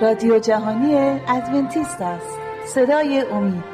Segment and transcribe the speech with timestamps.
[0.00, 0.94] رادیو جهانی
[1.28, 2.38] ادونتیست است.
[2.66, 3.64] صدای امید.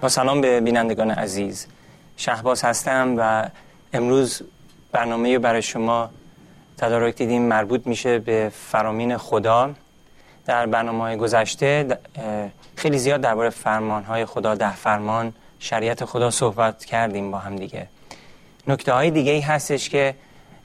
[0.00, 1.66] با سلام به بینندگان عزیز.
[2.16, 3.48] شهباز هستم و
[3.92, 4.42] امروز
[4.92, 6.10] برنامه برای شما
[6.78, 9.70] تدارک دیدیم مربوط میشه به فرامین خدا.
[10.48, 11.98] در برنامه گذشته
[12.76, 17.86] خیلی زیاد درباره فرمان های خدا ده فرمان شریعت خدا صحبت کردیم با هم دیگه.
[18.66, 20.14] نکته های دیگه ای هستش که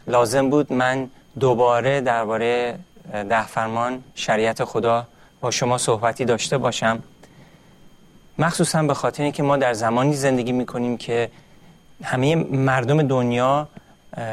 [0.08, 1.09] لازم بود من
[1.40, 2.80] دوباره درباره
[3.12, 5.08] ده فرمان شریعت خدا
[5.42, 7.04] با شما صحبتی داشته باشم.
[8.40, 11.30] مخصوصا به خاطر اینکه ما در زمانی زندگی می‌کنیم که
[12.04, 13.68] همه مردم دنیا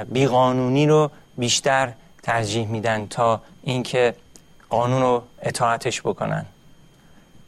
[0.09, 1.93] بیقانونی رو بیشتر
[2.23, 4.15] ترجیح میدن تا اینکه
[4.71, 6.47] قانون رو اطاعتش بکنن.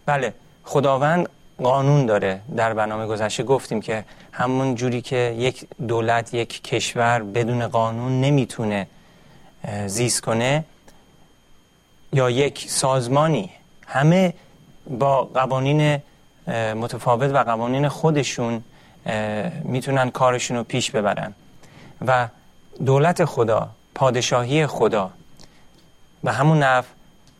[0.06, 0.34] بله
[0.64, 1.28] خداوند
[1.62, 2.40] قانون داره.
[2.56, 8.86] در برنامه گذشته گفتیم که همون جوری که یک دولت یک کشور بدون قانون نمی‌تونه
[9.86, 10.64] زیست کنه
[12.12, 13.50] یا یک سازمانی
[13.86, 14.34] همه
[14.90, 15.98] با قوانین
[16.74, 18.64] متفاوت و قوانین خودشون
[19.64, 21.34] می‌تونن کارشون رو پیش ببرن.
[22.06, 22.28] و
[22.86, 25.10] دولت خدا پادشاهی خدا
[26.24, 26.88] به همون نفع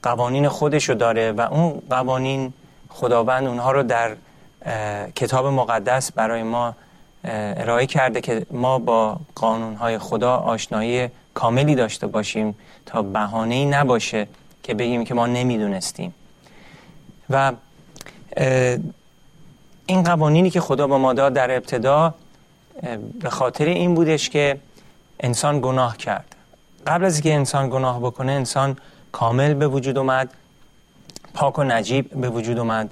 [0.02, 2.52] قوانین خودش رو داره و اون قوانین
[2.88, 4.16] خداوند اونها رو در
[5.16, 6.74] کتاب مقدس برای ما
[7.24, 12.54] ارائه کرده که ما با قانونهای خدا آشنایی کاملی داشته باشیم
[12.86, 14.26] تا بهانه ای نباشه
[14.62, 16.14] که بگیم که ما نمی‌دونستیم.
[17.30, 17.52] و
[19.86, 22.14] این قوانینی که خدا با ما داد در ابتدا
[23.20, 24.58] به خاطر این بودش که
[25.20, 26.36] انسان گناه کرد.
[26.86, 28.76] قبل از اینکه انسان گناه بکنه انسان
[29.12, 30.30] کامل به وجود اومد
[31.34, 32.90] پاک و نجیب به وجود اومد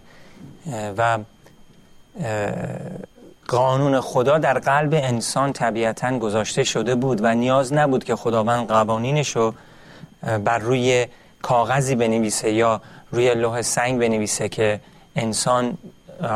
[0.98, 1.18] و
[3.48, 9.36] قانون خدا در قلب انسان طبیعتا گذاشته شده بود و نیاز نبود که خداوند قوانینش
[9.36, 9.54] رو
[10.44, 11.06] بر روی
[11.42, 14.80] کاغذی بنویسه یا روی لوح سنگ بنویسه که
[15.16, 15.78] انسان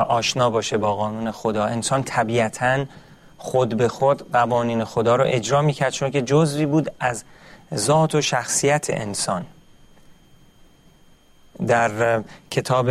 [0.08, 1.64] آشنا باشه با قانون خدا.
[1.64, 2.84] انسان طبیعتا
[3.38, 7.24] خود به خود قوانین خدا رو اجرا می‌کرد چون که جزوی بود از
[7.74, 9.46] ذات و شخصیت انسان.
[11.66, 12.90] در کتاب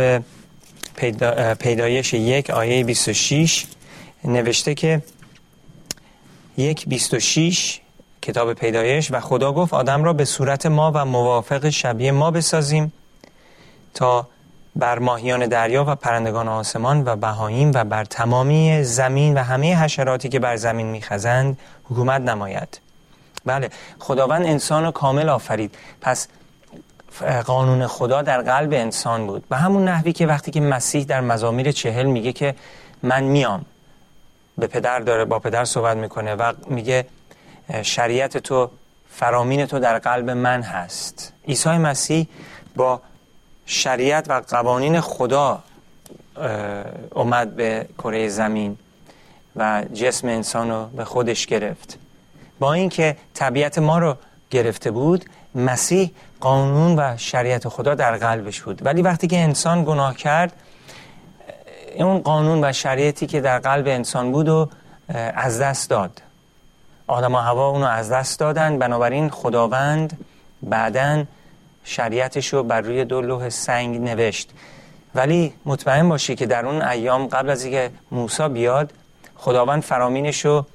[1.58, 3.66] پیدایش یک آیه 26
[4.24, 5.02] نوشته که
[6.56, 7.80] یک 26
[8.22, 12.92] کتاب پیدایش و خدا گفت آدم را به صورت ما و موافق شبیه ما بسازیم
[13.94, 14.28] تا
[14.76, 20.28] بر ماهیان دریا و پرندگان آسمان و بهاییم و بر تمامی زمین و همه حشراتی
[20.28, 22.80] که بر زمین میخزند حکومت نماید.
[23.44, 25.74] بله خداوند انسان رو کامل آفرید.
[26.00, 26.28] پس
[27.46, 29.48] قانون خدا در قلب انسان بود.
[29.48, 32.54] به همون نحوی که وقتی که مسیح در مزامیر چهل میگه که
[33.02, 33.64] من میام
[34.58, 37.06] به پدر داره با پدر صحبت می‌کنه و میگه
[37.82, 38.70] شریعت تو
[39.10, 41.32] فرامین تو در قلب من هست.
[41.48, 42.26] عیسی مسیح
[42.76, 43.00] با
[43.66, 45.62] شریعت و قوانین خدا
[47.10, 48.78] اومد به کره زمین
[49.56, 51.98] و جسم انسان رو به خودش گرفت.
[52.58, 54.16] با اینکه طبیعت ما رو
[54.50, 56.10] گرفته بود مسیح
[56.40, 58.86] قانون و شریعت خدا در قلبش بود.
[58.86, 60.52] ولی وقتی که انسان گناه کرد
[61.96, 64.68] اون قانون و شریعتی که در قلب انسان بود و
[65.34, 66.22] از دست داد.
[67.06, 68.78] آدم و هوا اونو از دست دادن.
[68.78, 70.18] بنابراین خداوند
[70.62, 71.24] بعدا
[71.84, 74.50] شریعتش رو بر روی دو لوح سنگ نوشت.
[75.14, 78.92] ولی مطمئن باشی که در اون ایام قبل از اینکه موسی بیاد
[79.36, 80.66] خداوند فرامینش رو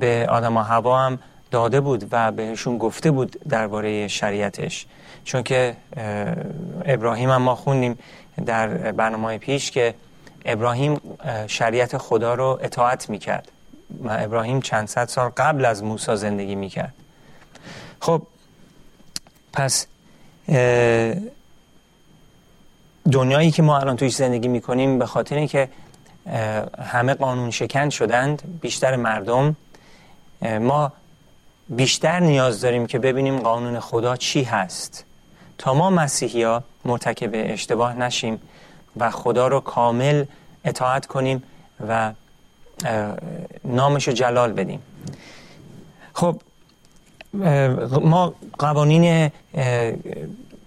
[0.00, 1.18] به آدم و هوا هم
[1.52, 4.86] داده بود و بهشون گفته بود درباره شریعتش.
[5.24, 5.76] چون که
[6.84, 7.98] ابراهیم هم ما خوندیم
[8.46, 9.94] در برنامه پیش که
[10.44, 11.00] ابراهیم
[11.46, 13.52] شریعت خدا رو اطاعت می‌کرد.
[14.04, 16.94] و ابراهیم چند صد سال قبل از موسی زندگی می‌کرد.
[18.00, 18.22] خب
[19.52, 19.86] پس
[23.12, 25.68] دنیایی که ما الان تویش زندگی می‌کنیم به خاطر اینکه
[26.84, 29.56] همه قانون شکن شدند بیشتر مردم
[30.42, 30.92] ما
[31.76, 35.04] بیشتر نیاز داریم که ببینیم قانون خدا چی هست.
[35.58, 38.40] تا ما مسیحی مرتکب اشتباه نشیم
[38.96, 40.24] و خدا رو کامل
[40.64, 41.42] اطاعت کنیم
[41.88, 42.12] و
[43.64, 44.82] نامش رو جلال بدیم.
[46.12, 46.40] خب
[48.00, 49.30] ما قوانین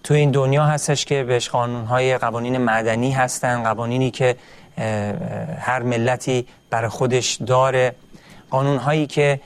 [0.04, 4.36] تو این دنیا هستش که بهش قانونهای قوانین مدنی هستن قوانینی که
[5.60, 7.96] هر ملتی برای خودش داره.
[8.50, 9.40] قانونهایی که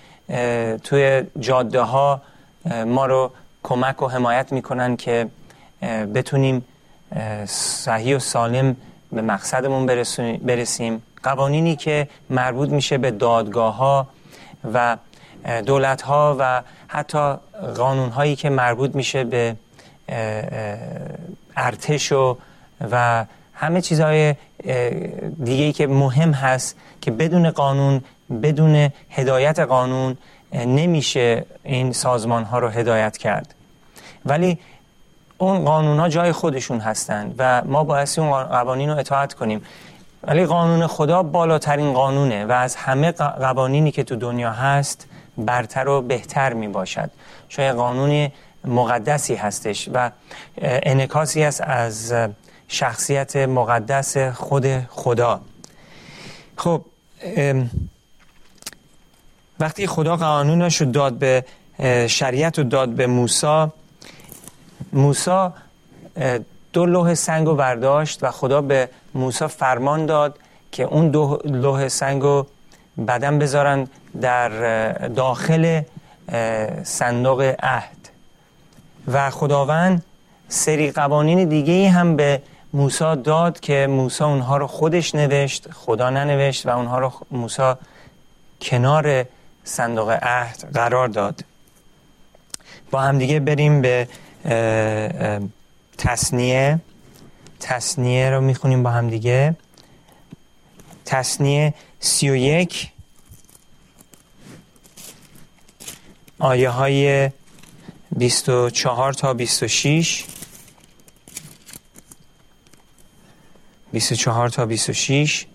[0.84, 2.22] توی جاده ها
[2.86, 3.32] ما رو
[3.64, 5.28] کمک و حمایت می‌کنن که
[6.16, 6.66] بتونیم
[7.46, 8.76] صحیح و سالم
[9.12, 9.86] به مقصدمون
[10.46, 11.04] برسیم.
[11.24, 14.08] قوانینی که مربوط میشه به دادگاه ها
[14.74, 14.98] و
[15.66, 17.34] دولت ها و حتی
[17.78, 19.56] قانون هایی که مربوط میشه به
[21.58, 22.38] ارتش و
[22.92, 23.26] و
[23.60, 24.36] همه چیزهای
[25.44, 28.02] دیگه که مهم هست که بدون قانون
[28.44, 30.18] بدون هدایت قانون
[30.54, 33.56] نمیشه این سازمان ها رو هدایت کرد.
[34.26, 34.60] ولی
[35.38, 39.62] اون قانون ها جای خودشون هستند و ما باید اون قوانین رو اطاعت کنیم.
[40.24, 45.08] ولی قانون خدا بالاترین قانونه و از همه قوانینی که تو دنیا هست
[45.38, 47.10] برتر و بهتر می باشد
[47.50, 48.32] شاید قانون
[48.66, 50.12] مقدسی هستش و
[50.62, 52.14] انکاسی است از
[52.70, 55.42] شخصیت مقدس خود خدا.
[56.58, 56.86] خب
[59.60, 61.46] وقتی خدا قانونش رو داد به
[62.08, 63.74] شریعت رو داد به موسا
[64.94, 65.54] موسا
[66.74, 70.40] دو لوح سنگ رو برداشت و خدا به موسا فرمان داد
[70.72, 72.48] که اون دو لوح سنگ رو
[73.08, 73.88] بدن بذارن
[74.22, 74.50] در
[75.08, 75.82] داخل
[76.84, 78.00] صندوق عهد.
[79.08, 80.04] و خداوند
[80.50, 82.42] سری قوانین دیگه هم به
[82.74, 87.78] موسا داد که موسا اونها رو خودش نوشت خدا ننوشت و اونها رو موسا
[88.62, 89.26] کنار
[89.64, 91.46] صندوق عهد قرار داد.
[92.92, 94.08] با هم دیگه بریم به
[95.98, 96.80] تصنیه.
[97.60, 99.56] تصنیه رو می‌خونیم با هم دیگه.
[101.06, 102.92] تصنیه سی و یک.
[106.40, 107.30] آیه های
[108.12, 110.26] 24 تا 26
[113.92, 115.46] 24 تا 26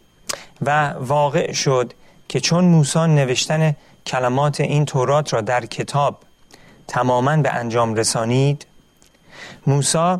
[0.62, 1.92] و واقع شد
[2.28, 3.76] که چون موسی نوشتن
[4.06, 6.18] کلمات این تورات را در کتاب
[6.88, 8.66] تماما به انجام رسانید
[9.66, 10.16] موسی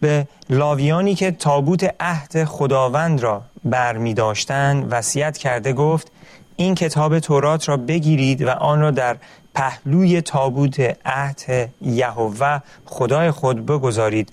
[0.00, 6.10] به لاویانی که تابوت عهد خداوند را بر می داشتن وسیعت کرده گفت
[6.56, 9.16] این کتاب تورات را بگیرید و آن را در
[9.54, 12.60] پهلوی تابوت عهد یهوه.
[12.86, 14.32] خدای خود بگذارید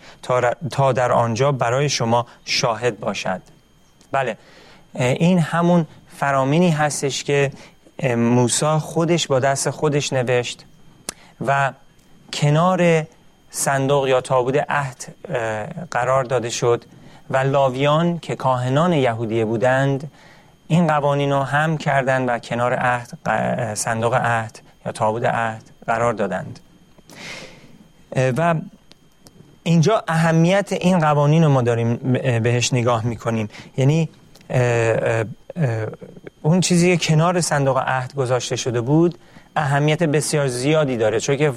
[0.71, 3.41] تا در آنجا برای شما شاهد باشد.
[4.12, 4.38] بله
[4.95, 5.88] این همون
[6.18, 7.51] فرامینی هستش که
[8.03, 10.65] موسا خودش با دست خودش نوشت
[11.45, 11.74] و
[12.33, 13.06] کنار
[13.51, 15.15] صندوق یا تابوت عهد
[15.91, 16.85] قرار داده شد
[17.29, 20.12] و لاویان که کاهنان یهودیه بودند
[20.67, 23.17] این قوانین رو هم کردند و کنار عهد
[23.77, 26.59] صندوق عهد یا تابوت عهد قرار دادند.
[28.37, 28.55] و
[29.63, 31.95] اینجا اهمیت این قوانین رو ما داریم
[32.43, 33.49] بهش نگاه می‌کنیم.
[33.77, 34.09] یعنی
[36.41, 39.17] اون چیزی که کنار صندوق عهد گذاشته شده بود
[39.55, 41.19] اهمیت بسیار زیادی داره.
[41.19, 41.53] چون که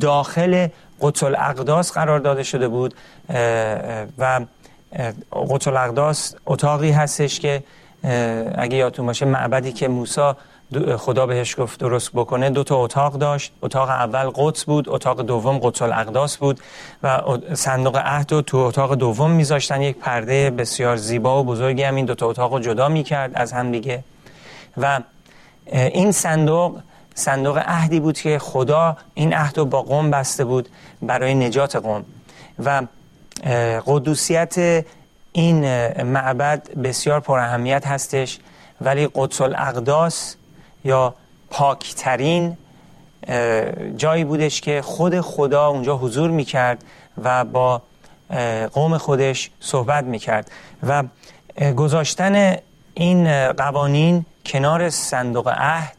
[0.00, 0.68] داخل
[1.00, 2.94] قتل اقداس قرار داده شده بود
[4.18, 4.40] و
[5.50, 7.62] قتل اقداس اتاقی هستش که
[8.54, 10.32] اگه یادتون باشه معبدی که موسی
[10.96, 12.50] خدا بهش گفت درست بکنه.
[12.50, 13.52] دو تا اتاق داشت.
[13.62, 16.60] اتاق اول قدس بود اتاق دوم قدس الاقداس بود
[17.02, 17.20] و
[17.54, 19.82] صندوق عهد رو تو اتاق دوم میذاشتن.
[19.82, 23.52] یک پرده بسیار زیبا و بزرگی هم این دو تا اتاق رو جدا می‌کرد از
[23.52, 24.04] هم دیگه.
[24.76, 25.00] و
[25.72, 26.78] این صندوق
[27.14, 30.68] صندوق عهدی بود که خدا این عهد رو با قوم بسته بود
[31.02, 32.04] برای نجات قوم.
[32.64, 32.82] و
[33.86, 34.84] قدوسیت
[35.32, 35.64] این
[36.02, 38.38] معبد بسیار پر اهمیت هستش.
[38.80, 40.36] ولی قدس الاقداس
[40.84, 41.14] یا
[41.50, 42.56] پاکترین
[43.96, 46.84] جایی بودش که خود خدا اونجا حضور می‌کرد
[47.24, 47.82] و با
[48.72, 50.50] قوم خودش صحبت می‌کرد
[50.82, 51.04] و
[51.76, 52.56] گذاشتن
[52.94, 55.96] این قوانین کنار صندوق عهد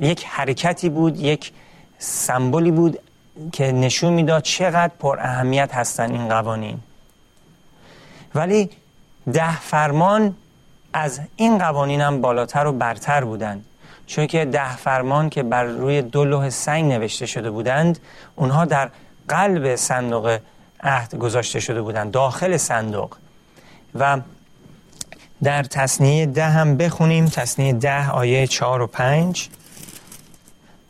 [0.00, 1.52] یک حرکتی بود یک
[1.98, 2.98] سمبولی بود
[3.52, 6.80] که نشون می‌داد چقدر پر اهمیت هستن این قوانین.
[8.34, 8.70] ولی
[9.32, 10.34] ده فرمان
[10.96, 13.64] از این قوانین هم بالاتر و برتر بودند.
[14.06, 17.98] چون که ده فرمان که بر روی دو لوح سنگ نوشته شده بودند
[18.36, 18.90] اونها در
[19.28, 20.38] قلب صندوق
[20.80, 23.16] عهد گذاشته شده بودند داخل صندوق.
[23.94, 24.20] و
[25.42, 27.26] در تصنیه ده هم بخونیم.
[27.26, 29.48] تصنیه ده آیه چهار و پنج.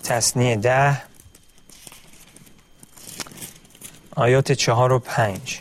[0.04, 1.02] تصنیه ده
[4.16, 5.60] آیات چهار و پنج.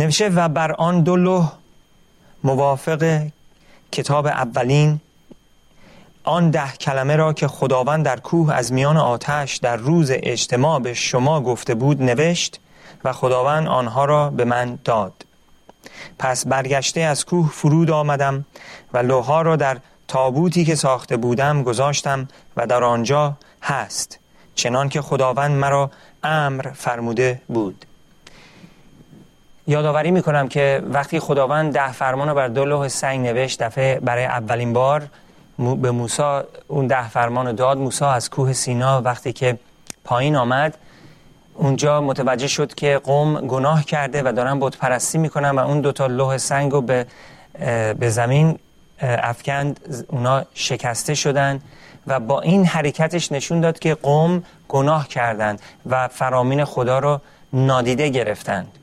[0.00, 1.52] نوشته و بر آن دو لوح
[2.44, 3.26] موافق
[3.92, 5.00] کتاب اولین
[6.24, 10.94] آن ده کلمه را که خداوند در کوه از میان آتش در روز اجتماع به
[10.94, 12.60] شما گفته بود نوشت
[13.04, 15.12] و خداوند آنها را به من داد.
[16.18, 18.44] پس برگشته از کوه فرود آمدم
[18.92, 19.78] و لوها را در
[20.08, 24.18] تابوتی که ساخته بودم گذاشتم و در آنجا هست
[24.54, 25.90] چنان که خداوند مرا
[26.22, 27.86] امر فرموده بود.
[29.70, 34.24] یادآوری می‌کنم که وقتی خداوند ده فرمان رو بر دو لوح سنگ نوشت دفعه برای
[34.24, 35.02] اولین بار
[35.58, 37.78] به موسی اون ده فرمان رو داد.
[37.78, 39.58] موسی از کوه سینا وقتی که
[40.04, 40.78] پایین آمد
[41.54, 46.06] اونجا متوجه شد که قوم گناه کرده و دارن بت پرستی می‌کنن و اون دوتا
[46.06, 47.06] لوح سنگ رو به,
[47.98, 48.58] به زمین
[49.02, 50.04] افکند.
[50.08, 51.60] اونا شکسته شدن
[52.06, 57.20] و با این حرکتش نشون داد که قوم گناه کردند و فرامین خدا رو
[57.52, 58.79] نادیده گرفتند.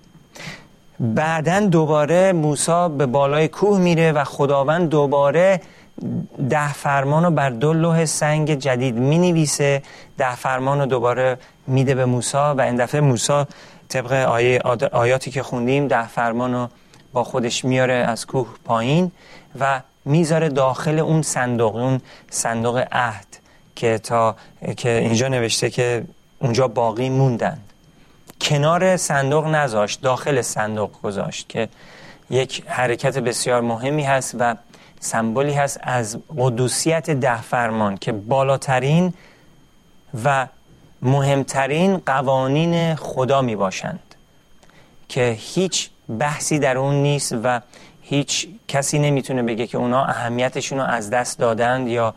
[1.00, 5.62] بعدا دوباره موسی به بالای کوه میره و خداوند دوباره
[6.50, 9.82] ده فرمان رو بر دو لوح سنگ جدید می نویسه
[10.18, 11.38] ده فرمان رو دوباره
[11.68, 13.44] میده به موسی و این دفعه موسی
[13.90, 14.12] طبق
[14.92, 16.68] آیاتی که خوندیم ده فرمان رو
[17.14, 19.12] با خودش میاره از کوه پایین
[19.60, 23.28] و می‌ذاره داخل اون صندوق اون صندوق عهد
[23.76, 24.36] که تا
[24.78, 26.06] که اینجا نوشته که
[26.40, 27.74] اونجا باقی موندند
[28.42, 31.70] کنار صندوق نذاشت داخل صندوق گذاشت که
[32.30, 34.56] یک حرکت بسیار مهمی هست و
[35.00, 39.14] سمبولی هست از قدوسیت ده فرمان که بالاترین
[40.24, 40.48] و
[41.02, 44.00] مهمترین قوانین خدا می باشند
[45.10, 45.90] که هیچ
[46.20, 47.62] بحثی در اون نیست و
[48.02, 52.14] هیچ کسی نمی‌تونه بگه که اونا اهمیتشون رو از دست دادند یا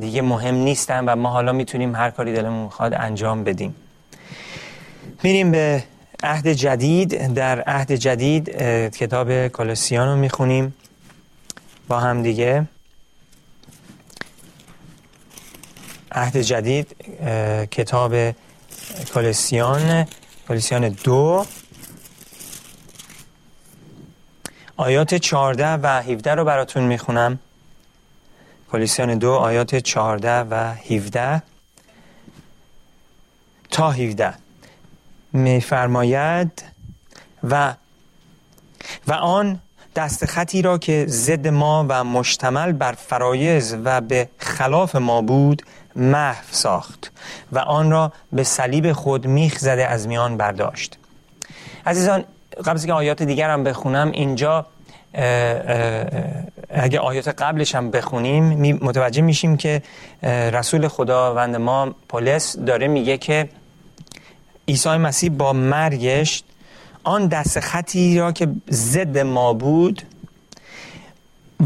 [0.00, 3.74] دیگه مهم نیستن و ما حالا می‌تونیم هر کاری دلمون می‌خواد انجام بدیم.
[5.22, 5.84] میریم به
[6.22, 7.34] عهد جدید.
[7.34, 8.50] در عهد جدید
[8.90, 10.74] کتاب کولوسیان رو می‌خونیم
[11.88, 12.68] با هم دیگه.
[16.12, 16.96] عهد جدید
[17.70, 18.30] کتاب
[19.12, 20.06] کولوسیان
[20.46, 21.46] کولوسیان دو.
[24.76, 27.38] آیات 14 و 17 رو براتون می‌خونم.
[28.72, 31.42] کلیسیان دو آیات 14 و 17
[33.70, 34.34] تا 17
[35.32, 36.64] میفرماید
[37.50, 37.74] و
[39.08, 39.60] و آن
[39.96, 45.62] دست خطی را که ضد ما و مشتمل بر فرایز و به خلاف ما بود
[45.96, 47.12] محو ساخت
[47.52, 50.98] و آن را به صلیب خود میخ زده از میان برداشت.
[51.86, 52.24] عزیزان
[52.64, 54.66] قبل از که آیات دیگر هم بخونم اینجا
[56.70, 59.82] اگه آیات قبلش هم بخونیم متوجه میشیم که
[60.22, 63.48] رسول خداوند ما پولس داره میگه که
[64.68, 66.42] عیسی مسیح با مرگش
[67.04, 70.02] آن دست خطی را که ضد ما بود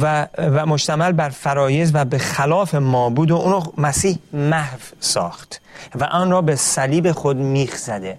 [0.00, 5.61] و, و مشتمل بر فرایز و به خلاف ما بود و اونو مسیح محو ساخت
[5.94, 8.18] و آن را به صلیب خود میخ زده.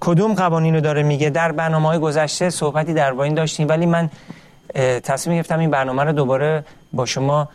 [0.00, 4.10] کدوم قوانین رو داره میگه؟ در برنامه های گذشته صحبتی در این داشتیم ولی من
[5.02, 7.48] تصمیم گرفتم این برنامه رو دوباره با شما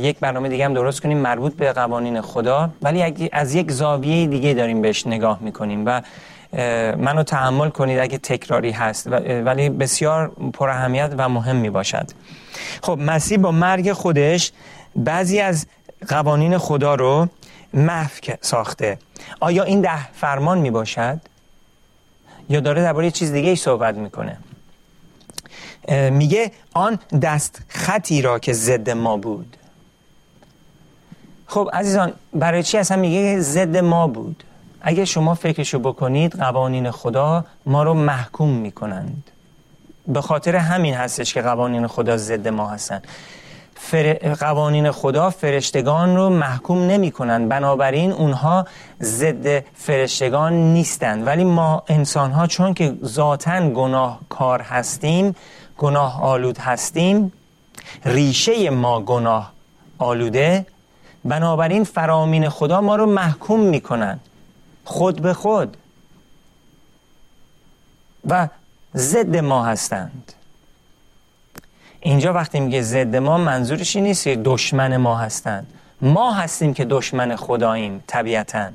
[0.00, 2.70] یک برنامه دیگه هم درست کنیم مربوط به قوانین خدا.
[2.82, 6.02] ولی از یک زاویه دیگه داریم بهش نگاه می‌کنیم و
[6.96, 9.06] منو تحمل کنید اگه تکراری هست
[9.44, 12.06] ولی بسیار پر اهمیت و مهم می باشد
[12.82, 14.52] خب مسیح با مرگ خودش
[14.96, 15.66] بعضی از
[16.08, 17.28] قوانین خدا رو
[17.74, 18.10] محو
[18.40, 18.98] ساخته.
[19.40, 21.20] آیا این ده فرمان می باشد؟
[22.48, 24.36] یا داره درباره چیز دیگه ای صحبت می‌کنه؟
[25.92, 29.56] میگه آن دست خطی را که ضد ما بود.
[31.46, 34.44] خب عزیزان برای چی اصلا میگه ضد ما بود؟
[34.80, 39.30] اگه شما فکرشو بکنید قوانین خدا ما رو محکوم می‌کنند.
[40.08, 43.02] به خاطر همین هستش که قوانین خدا ضد ما هستن.
[44.40, 48.66] قوانین خدا فرشتگان رو محکوم نمی کنند بنابراین اونها
[49.02, 51.26] ضد فرشتگان نیستند.
[51.26, 55.34] ولی ما انسان ها چون که ذاتا گناه کار هستیم
[55.78, 57.32] گناه آلود هستیم
[58.04, 59.52] ریشه ما گناه
[59.98, 60.66] آلوده
[61.24, 64.20] بنابراین فرامین خدا ما رو محکوم می کنند
[64.84, 65.76] خود به خود.
[68.28, 68.48] و
[68.96, 70.32] ضد ما هستند.
[72.00, 75.72] اینجا وقتی میگه ضد ما منظورش این نیست دشمن ما هستند.
[76.00, 78.70] ما هستیم که دشمن خداییم طبیعتا.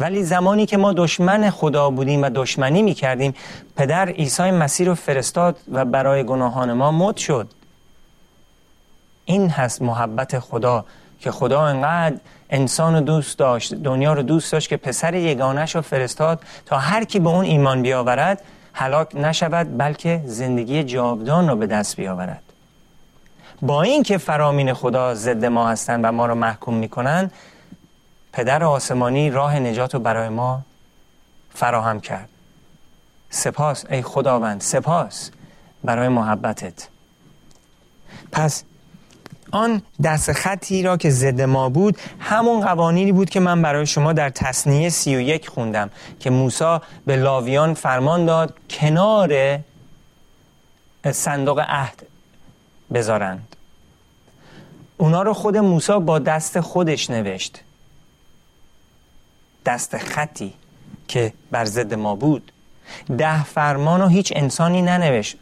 [0.00, 3.34] ولی زمانی که ما دشمن خدا بودیم و دشمنی می‌کردیم
[3.76, 7.48] پدر عیسی مسیح رو فرستاد و برای گناهان ما مد شد.
[9.24, 10.84] این هست محبت خدا
[11.20, 12.16] که خدا انقدر
[12.50, 17.04] انسان رو دوست داشت دنیا رو دوست داشت که پسر یگانش رو فرستاد تا هر
[17.04, 18.42] کی به اون ایمان بیاورد
[18.72, 22.42] هلاک نشود بلکه زندگی جاودان رو به دست بیاورد.
[23.62, 27.30] با اینکه فرامین خدا ضد ما هستند و ما رو محکوم می‌کنن
[28.32, 30.62] پدر آسمانی راه نجات رو برای ما
[31.54, 32.28] فراهم کرد.
[33.30, 35.30] سپاس ای خداوند سپاس
[35.84, 36.88] برای محبتت.
[38.32, 38.64] پس
[39.50, 44.12] آن دست خطی را که ضد ما بود همون قوانینی بود که من برای شما
[44.12, 49.60] در تصنیه سی و یک خوندم که موسی به لاویان فرمان داد کنار
[51.12, 52.06] صندوق عهد
[52.92, 53.56] بذارند.
[54.96, 57.60] اونا رو خود موسی با دست خودش نوشت.
[59.64, 60.52] دست خطی
[61.08, 62.52] که بر ضد ما بود
[63.18, 65.36] ده فرمان رو هیچ انسانی ننوشت.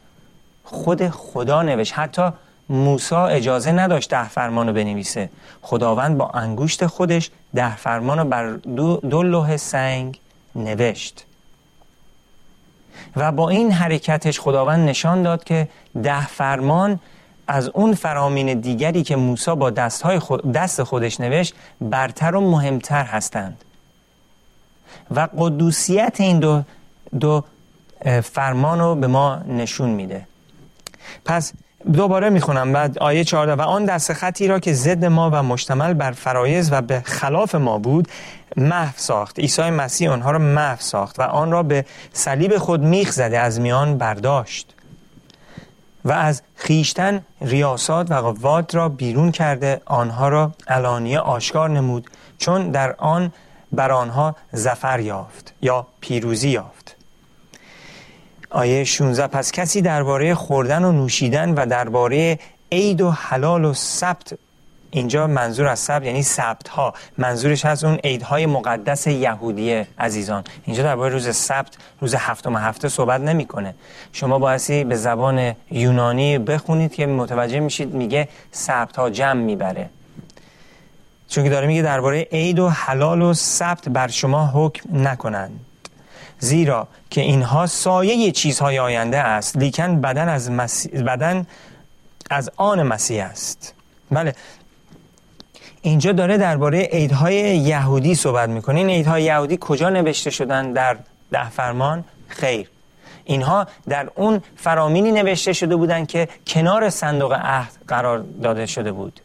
[0.65, 1.93] خود خدا نوشت.
[1.97, 2.31] حتی
[2.69, 5.31] موسی اجازه نداشت ده فرمان رو بنویسه.
[5.63, 10.19] خداوند با انگوشت خودش ده فرمان رو بر دو, دو لوح سنگ
[10.55, 11.25] نوشت.
[13.17, 15.69] و با این حرکتش خداوند نشان داد که
[16.03, 17.01] ده فرمان
[17.49, 23.05] از اون فرامین دیگری که موسی با دستهای خود دست خودش نوشت برتر و مهمتر
[23.05, 23.65] هستند.
[25.11, 26.62] و قدوسیت این دو,
[27.21, 27.45] دو
[28.23, 30.26] فرمان رو به ما نشون میده.
[31.25, 31.52] پس
[31.92, 35.95] دوباره می‌خونم بعد آیه 14 و آن دست خطی را که ضد ما و مشتمل
[35.95, 38.09] بر فرایز و به خلاف ما بود
[38.57, 39.38] محو ساخت.
[39.38, 43.61] عیسی مسیح آنها را محو ساخت و آن را به صلیب خود میخ زده از
[43.61, 44.75] میان برداشت.
[46.04, 52.11] و از خیشتن ریاسات و قوات را بیرون کرده آنها را علانیه آشکار نمود.
[52.38, 53.33] چون در آن
[53.73, 56.97] بر آنها زفر یافت یا پیروزی یافت.
[58.51, 62.39] آیه 16 پس کسی درباره خوردن و نوشیدن و درباره
[62.73, 64.35] عید و حلال و سبت
[64.91, 70.45] اینجا منظور از سبت یعنی سبت ها منظورش از اون عیدهای مقدس یهودی عزیزان.
[70.65, 73.75] اینجا درباره روز سبت روز هفتم هفته صحبت نمی‌کنه.
[74.13, 79.91] شما بایستی به زبان یونانی بخونید که متوجه میشید میگه سبت ها جمع می‌بره.
[81.29, 85.61] چون که داره میگه درباره عید و حلال و سبت بر شما حکم نکنند.
[86.39, 90.51] زیرا که اینها سایه چیزهای آینده است لیکن بدن از,
[91.07, 91.47] بدن
[92.31, 93.75] از آن مسیح است.
[94.11, 94.35] بله.
[95.83, 98.79] اینجا داره درباره عیدهای یهودی صحبت می‌کنه.
[98.79, 100.97] این عیدهای یهودی کجا نوشته شدن در
[101.33, 102.69] ده فرمان؟ خیر.
[103.25, 109.21] اینها در اون فرامینی نوشته شده بودند که کنار صندوق عهد قرار داده شده بود.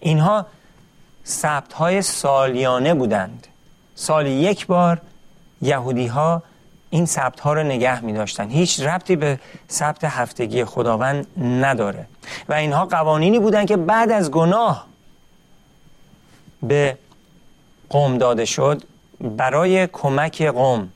[0.00, 0.46] اینها
[1.24, 3.46] سبت های سالیانه بودند.
[3.94, 5.00] سال یک بار
[5.62, 6.42] یهودی ها
[6.90, 12.06] این سبت ها رو نگه می داشتن هیچ ربطی به سبت هفتگی خداوند نداره.
[12.48, 14.86] و اینها قوانینی بودند که بعد از گناه
[16.62, 16.98] به
[17.90, 18.82] قوم داده شد
[19.20, 20.92] برای کمک قوم.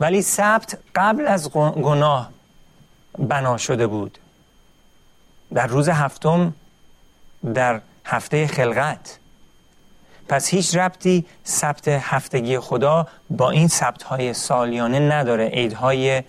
[0.00, 2.30] ولی سبت قبل از گناه
[3.18, 4.18] بنا شده بود.
[5.54, 6.54] در روز هفتم
[7.54, 9.18] در هفته خلقت.
[10.28, 15.48] پس هیچ ربطی سبت هفتگی خدا با این سبت های سالیانه نداره.
[15.48, 16.22] عیدهای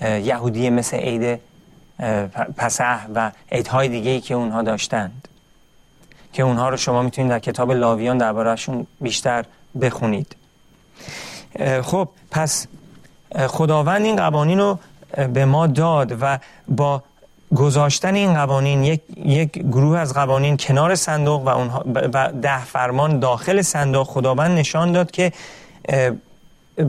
[0.00, 1.40] یهودی مثل عید
[2.56, 5.28] پسح و عیدهای دیگه ای که اونها داشتند.
[6.32, 9.44] که اونها رو شما می‌تونید در کتاب لاویان دربارهشون بیشتر
[9.80, 10.36] بخونید.
[11.82, 12.66] خب پس
[13.46, 14.78] خداوند این قوانین رو
[15.32, 17.02] به ما داد و با
[17.56, 21.82] گذاشتن این قوانین یک, یک گروه از قوانین کنار صندوق و, اونها
[22.30, 25.32] ده فرمان داخل صندوق خداوند نشان داد که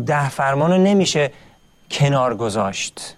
[0.05, 1.31] ده فرمان رو نمیشه
[1.91, 3.15] کنار گذاشت.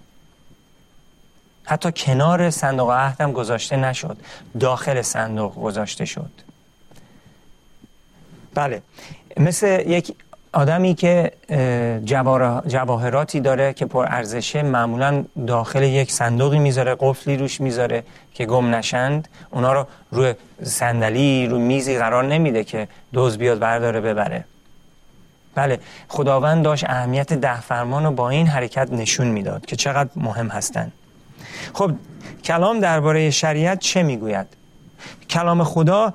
[1.64, 4.18] حتی کنار صندوق عهد هم گذاشته نشد
[4.60, 6.32] داخل صندوق گذاشته شد.
[8.54, 8.82] بله.
[9.38, 10.16] مثل یک
[10.58, 11.32] آدمی که
[12.68, 18.76] جواهراتی داره که پر ارزشه معمولا داخل یک صندوقی می‌ذاره قفلی روش می‌ذاره که گم
[18.76, 19.28] نشند.
[19.52, 24.46] اونا رو روی صندلی روی میزی قرار نمیده که دوز بیاد برداره ببره.
[25.56, 30.48] بله خداوند داشت اهمیت ده فرمان رو با این حرکت نشون می‌داد که چقدر مهم
[30.48, 30.92] هستند
[31.74, 31.92] خب
[32.44, 34.48] کلام درباره شریعت چه می‌گوید؟
[35.30, 36.14] کلام خدا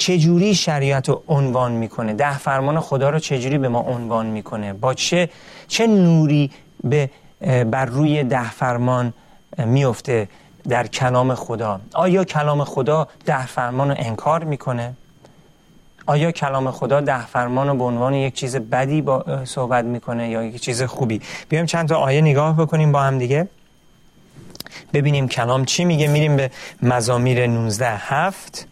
[0.00, 4.94] چجوری شریعت رو عنوان می‌کنه؟ ده فرمان خدا رو چجوری به ما عنوان می‌کنه؟ با
[4.94, 5.28] چه
[5.68, 6.50] چه نوری
[6.84, 7.10] به
[7.64, 9.12] بر روی ده فرمان
[9.58, 10.28] میفته
[10.68, 14.92] در کلام خدا؟ آیا کلام خدا ده فرمان رو انکار می‌کنه؟
[16.06, 20.42] آیا کلام خدا ده فرمان رو به عنوان یک چیز بدی با صحبت می‌کنه یا
[20.42, 23.48] یک چیز خوبی؟ بیایم چند تا آیه نگاه بکنیم با هم دیگه.
[24.92, 26.08] ببینیم کلام چی میگه.
[26.08, 26.50] میریم به
[26.82, 28.66] مزامیر 19 هفت.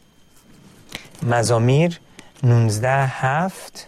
[1.22, 2.00] مزامیر
[2.42, 3.87] 19 هفت.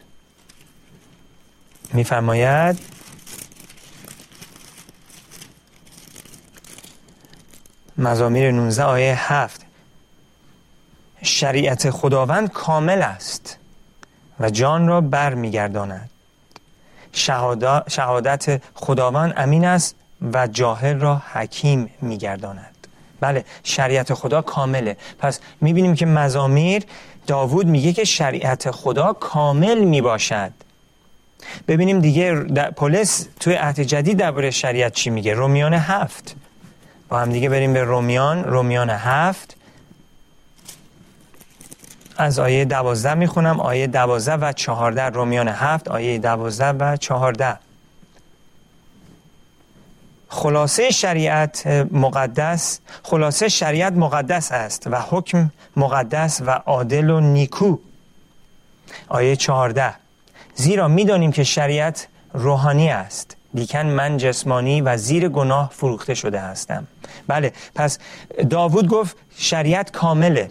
[1.93, 2.79] میفرماید.
[7.99, 9.61] مزامیر 19 آیه هفت.
[11.23, 13.59] شریعت خداوند کامل است
[14.41, 16.11] و جان را بر میگرداند
[17.89, 19.95] شهادت خداوند امین است
[20.33, 22.80] و جاهل را حکیم میگرداند.
[23.21, 24.97] بله شریعت خدا کامله.
[25.19, 26.83] پس می‌بینیم که مزامیر
[27.27, 30.53] داوود میگه که شریعت خدا کامل می‌باشد.
[31.69, 32.35] ببینیم دیگه
[32.77, 36.37] پولس توی عهد جدید درباره شریعت چی میگه؟ رومیان هفت.
[37.09, 39.57] با هم دیگه بریم به رومیان رومیان هفت.
[42.17, 47.59] از آیه دوازده می‌خونم آیه دوازده و چهارده رومیان هفت آیه دوازده و چهارده.
[50.33, 57.79] خلاصه شریعت مقدس خلاصه شریعت مقدس است و حکم مقدس و عادل و نیکو.
[59.09, 59.95] آیه چهارده.
[60.55, 63.37] زیرا می‌دانیم که شریعت روحانی است.
[63.55, 66.87] لیکن من جسمانی و زیر گناه فروخته شده هستم.
[67.27, 67.99] بله پس
[68.51, 70.51] داوود گفت شریعت کامله.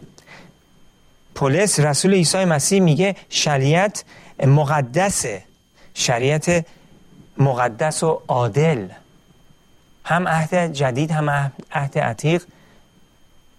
[1.35, 4.03] پولس رسول عیسی مسیح میگه شریعت
[4.45, 5.43] مقدسه.
[5.93, 6.65] شریعت
[7.37, 8.87] مقدس و عادل.
[10.09, 12.43] هم عهد جدید هم عهد عتیق.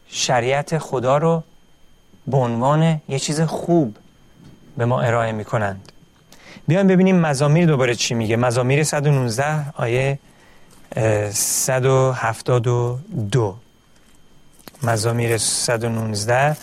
[0.09, 1.43] شریعت خدا رو
[2.27, 3.97] به عنوان یه چیز خوب
[4.77, 5.93] به ما ارائه می‌کنند.
[6.69, 8.37] بیایم ببینیم مزامیر دوباره چی میگه.
[8.37, 10.19] مزامیر 119 آیه
[11.31, 13.57] 172
[14.83, 16.57] مزامیر 119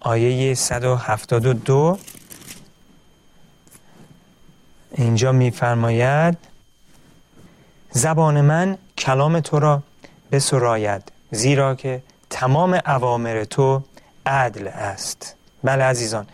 [0.00, 1.98] آیه 172
[4.92, 6.38] اینجا میفرماید
[7.90, 9.82] زبان من کلام تو را
[10.32, 13.82] بسراید زیرا که تمام اوامر تو
[14.26, 15.36] عدل است.
[15.64, 16.26] بله عزیزان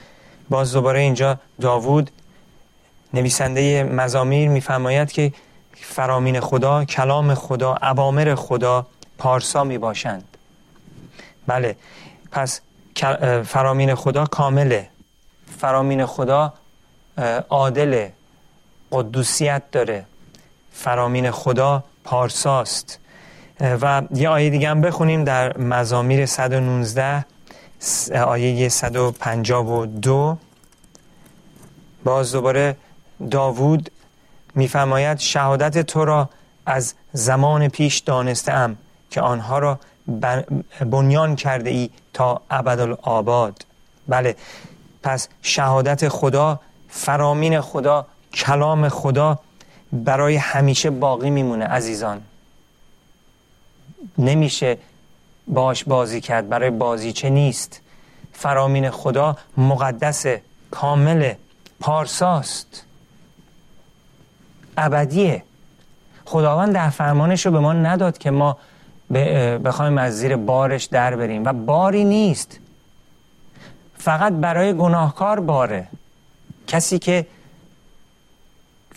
[0.51, 2.11] باز دوباره اینجا داوود
[3.15, 5.33] نویسنده مزامیر میفرماید که
[5.75, 8.87] فرامین خدا کلام خدا اوامر خدا
[9.19, 10.37] پارسا می باشند
[11.47, 11.77] بله
[12.31, 12.61] پس
[13.47, 14.89] فرامین خدا کامله.
[15.59, 16.55] فرامین خدا
[17.51, 18.09] عادل
[18.93, 20.05] قدوسیت داره.
[20.73, 22.99] فرامین خدا پارساست.
[23.61, 27.25] و یه آیه دیگه هم بخونیم در مزامیر 119
[28.27, 30.39] آیه 152
[32.05, 32.77] باز دوباره
[33.31, 33.91] داوود
[34.55, 36.31] میفرماید شهادت تو را
[36.67, 38.77] از زمان پیش دانسته
[39.11, 39.79] که آنها را
[40.81, 43.65] بنیان کرده ای تا ابدالآباد.
[44.09, 44.37] بله
[45.03, 49.39] پس شهادت خدا فرامین خدا کلام خدا
[49.93, 52.23] برای همیشه باقی میمونه عزیزان.
[54.19, 54.79] نمیشه
[55.49, 57.81] باش بازی کرد برای بازیچه نیست.
[58.33, 60.27] فرامین خدا مقدس
[60.71, 61.35] کامل
[61.81, 62.85] پارساست.
[64.77, 65.43] ابدیه.
[66.25, 68.57] خداوند در فرمانش رو به ما نداد که ما
[69.65, 72.59] بخوایم از زیر بارش در بریم و باری نیست.
[73.99, 75.89] فقط برای گناهکار باره.
[76.67, 77.27] کسی که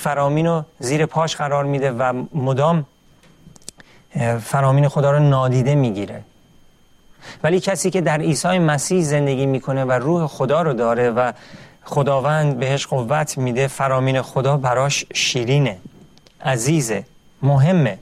[0.03, 2.85] فرامین رو زیر پاش قرار میده و مدام
[4.41, 6.23] فرامین خدا رو نادیده می‌گیره.
[7.43, 11.31] ولی کسی که در عیسی مسیح زندگی می‌کنه و روح خدا رو داره و
[11.83, 15.77] خداوند بهش قوت میده فرامین خدا براش شیرینه
[16.45, 17.05] عزیزه
[17.41, 17.97] مهمه.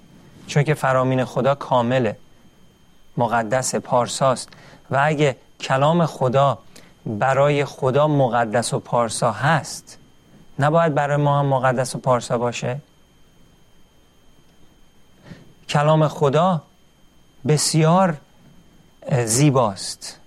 [0.48, 2.18] چون که فرامین خدا کامله
[3.18, 4.50] مقدس پارساست.
[4.92, 6.58] و اگه کلام خدا
[7.06, 9.98] برای خدا مقدس و پارسا هست
[10.62, 12.80] نباید برای ما هم مقدس و پارسا باشه.
[15.70, 16.62] کلام خدا
[17.48, 18.18] بسیار
[19.26, 20.18] زیباست.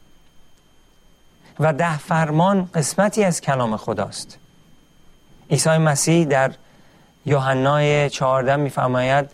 [1.61, 4.39] و ده فرمان قسمتی از کلام خداست.
[5.51, 6.53] عیسی مسیح در
[7.27, 9.31] یوحنای چهارده میفرماید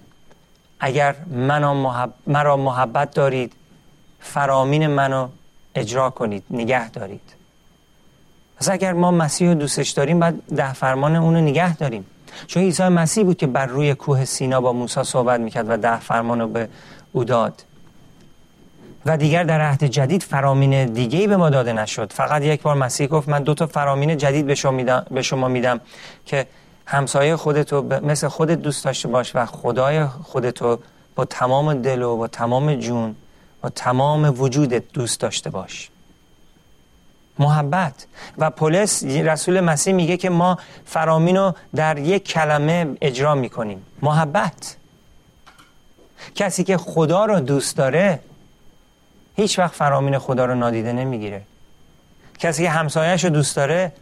[0.80, 1.16] اگر
[2.26, 3.52] مرا محبت دارید
[4.20, 5.28] فرامین منو
[5.74, 7.39] اجرا کنید نگه دارید.
[8.60, 12.04] پس اگر ما مسیح رو دوستش داریم باید ده فرمان اون رو نگه داریم.
[12.46, 16.00] چون عیسی مسیح بود که بر روی کوه سینا با موسی صحبت می‌کرد و ده
[16.00, 16.68] فرمان رو به
[17.12, 17.64] او داد.
[19.06, 22.12] و دیگر در عهد جدید فرامین دیگه ای به ما داده نشد.
[22.12, 25.48] فقط یک بار مسیح گفت من دو تا فرامین جدید به شما میدم, به شما
[25.48, 25.80] میدم
[26.26, 26.46] که
[26.86, 30.78] همسایه خودتو مثل خودت دوست داشته باش و خدای خودتو
[31.14, 33.14] با تمام دل و با تمام جون
[33.62, 35.90] با تمام وجودت دوست داشته باش.
[37.40, 38.06] محبت.
[38.38, 43.86] و پولس رسول مسیح میگه که ما فرامین رو در یک کلمه اجرا می‌کنیم.
[44.02, 44.76] محبت.
[46.34, 48.20] کسی که خدا رو دوست داره
[49.36, 51.42] هیچ وقت فرامین خدا رو نادیده نمی‌گیره.
[52.38, 53.92] کسی که همسایهش رو دوست داره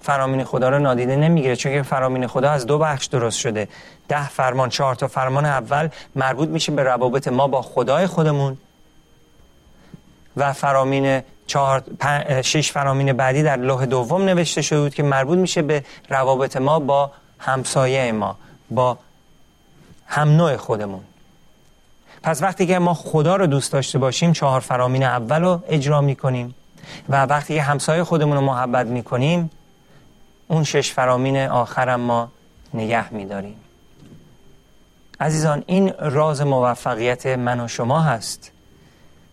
[0.00, 1.56] فرامین خدا رو نادیده نمی‌گیره.
[1.56, 3.68] چون که فرامین خدا از دو بخش درست شده.
[4.08, 8.58] ده فرمان چهار تا فرمان اول مربوط میشه به روابط ما با خدای خودمون.
[10.36, 11.82] و فرامین چهار
[12.42, 16.78] شش فرامین بعدی در لوح دوم نوشته شده بود که مربوط میشه به روابط ما
[16.78, 18.36] با همسایه ما
[18.70, 18.98] با
[20.06, 21.00] هم نوع خودمون.
[22.22, 26.54] پس وقتی که ما خدا رو دوست داشته باشیم چهار فرامین اول رو اجرا می‌کنیم
[27.08, 29.50] و وقتی که همسایه خودمون رو محبت می‌کنیم
[30.48, 32.28] اون شش فرامین آخرم ما
[32.74, 33.56] نگه میداریم.
[35.20, 38.51] عزیزان این راز موفقیت من و شما هست.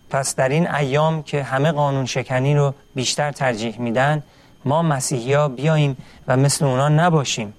[0.09, 4.23] پس در این ایام که همه قانون شکنی رو بیشتر ترجیح میدن
[4.65, 7.53] ما مسیحی ها بیاییم و مثل اونا نباشیم.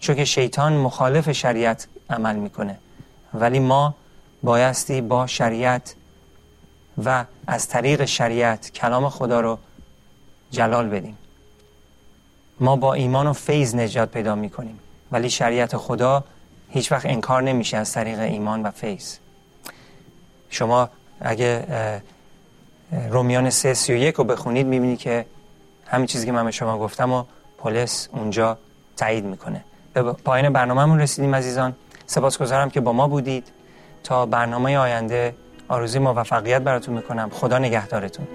[0.00, 2.78] چون که شیطان مخالف شریعت عمل می‌کنه.
[3.34, 3.94] ولی ما
[4.42, 5.94] بایستی با شریعت
[7.04, 9.58] و از طریق شریعت کلام خدا رو
[10.50, 11.18] جلال بدیم.
[12.60, 14.78] ما با ایمان و فیض نجات پیدا می‌کنیم.
[15.12, 16.24] ولی شریعت خدا
[16.70, 19.16] هیچ وقت انکار نمیشه از طریق ایمان و فیض.
[20.50, 21.64] شما اگه
[23.10, 25.26] رومیان 3 31 رو بخونید می‌بینید که
[25.86, 27.24] همین چیزی که من به شما گفتم و
[27.58, 28.58] پولس اونجا
[28.96, 29.64] تایید می‌کنه.
[29.94, 31.74] به پایین برنامهمون رسیدیم عزیزان.
[32.06, 33.44] سپاسگزارم که با ما بودید.
[34.04, 35.34] تا برنامه آینده
[35.68, 37.30] آرزوی موفقیت براتون می‌کنم.
[37.30, 38.26] خدا نگهدارتون.